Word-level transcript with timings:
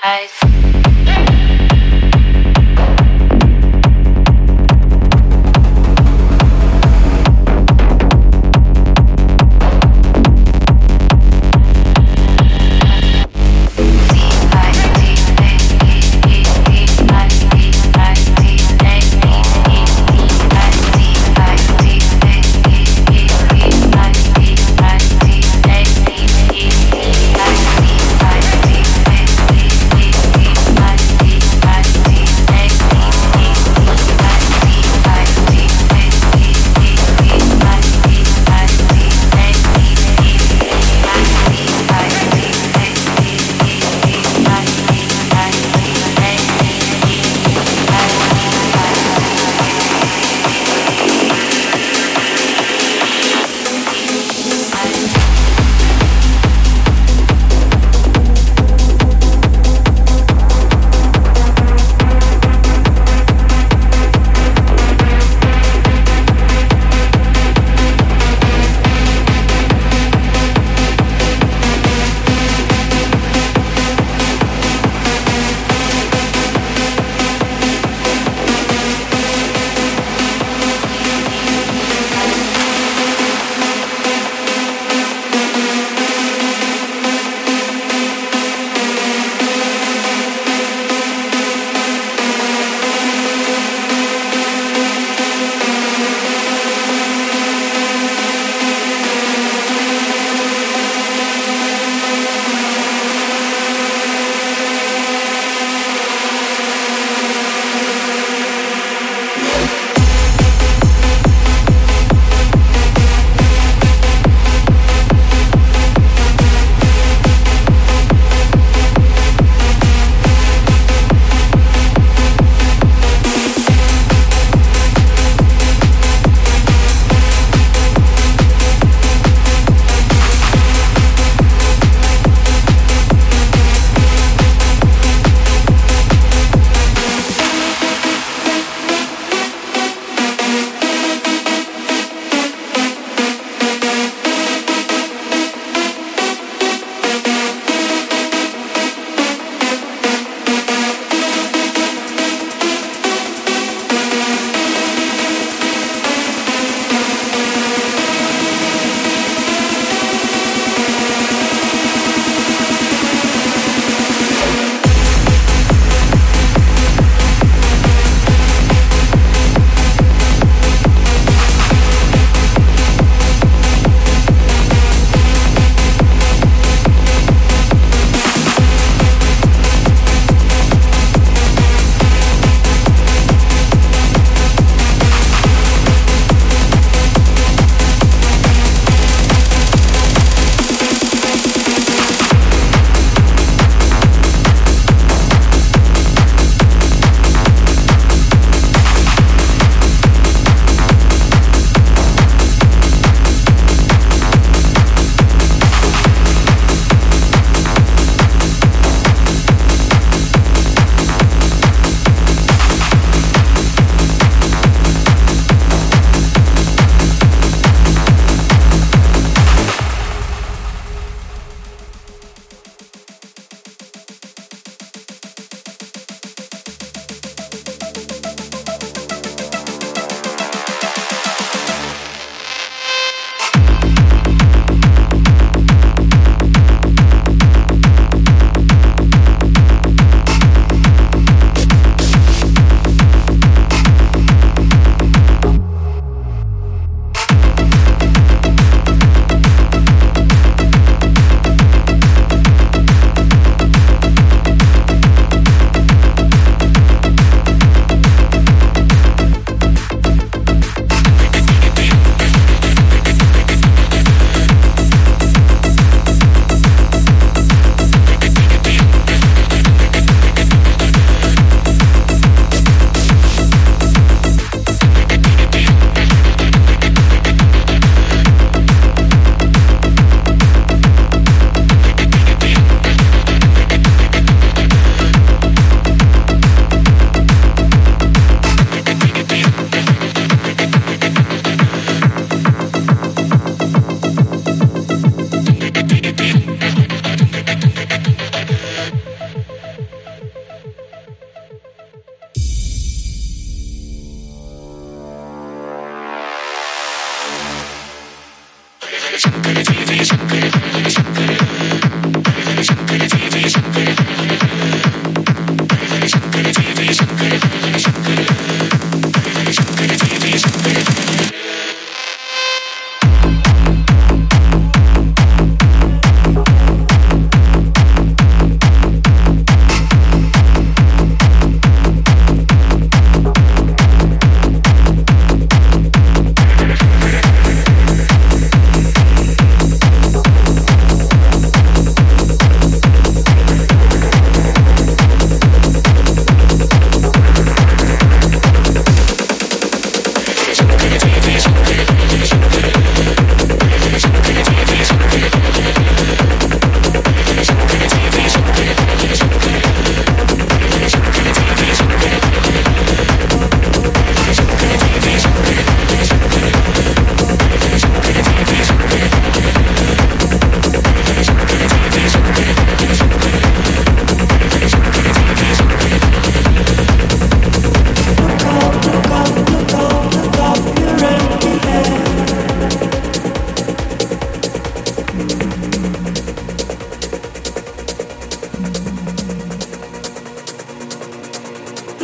I 0.00 0.47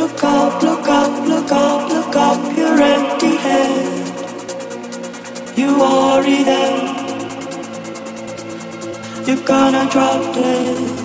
Look 0.05 0.23
up, 0.23 0.61
look 0.61 0.87
up, 0.87 1.27
look 1.27 1.51
up, 1.51 1.89
look 1.89 2.15
up 2.15 2.55
your 2.55 2.79
empty 2.79 3.37
head. 3.37 4.07
You 5.57 5.81
are 5.81 6.21
there. 6.21 6.77
You're 9.25 9.45
gonna 9.47 9.89
drop 9.89 10.35
dead. 10.35 11.04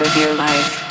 of 0.00 0.16
your 0.16 0.34
life. 0.34 0.84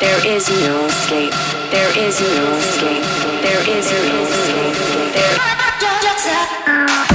There 0.00 0.26
is 0.26 0.48
no 0.50 0.86
escape. 0.86 1.32
There 1.70 1.90
is 1.96 2.20
no 2.20 2.56
escape. 2.56 3.04
There 3.42 3.62
is 3.68 3.90
no 3.90 4.26
escape. 4.26 5.14
There. 5.14 7.05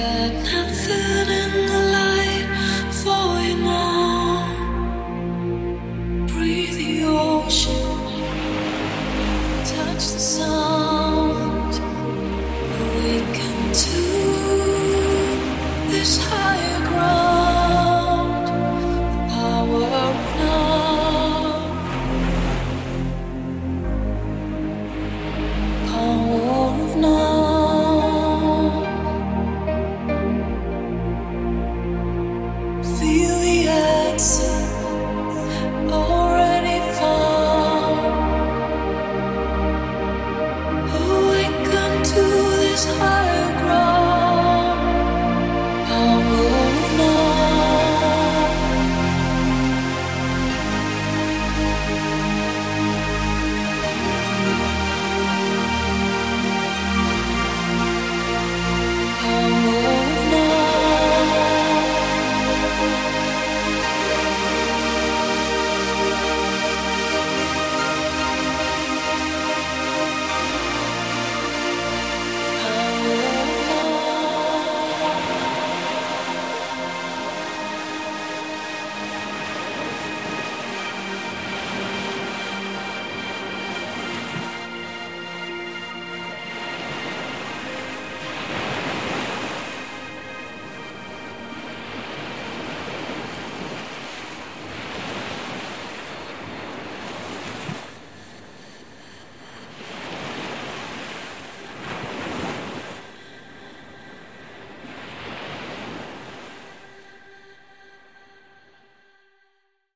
got 0.00 0.32
nothing 0.32 1.19